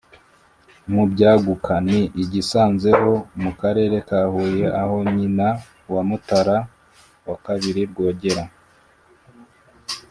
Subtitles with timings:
[0.93, 3.13] mu byaguka: ni i gisanze ho
[3.43, 5.47] mu karere ka huye aho nyina
[5.93, 6.57] wa mutara
[7.55, 8.43] ii rwogera